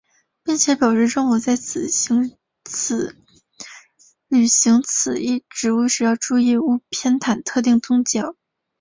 [0.41, 1.87] 并且表示政府在履
[4.47, 8.35] 行此一职责时要注意勿偏袒特定宗教。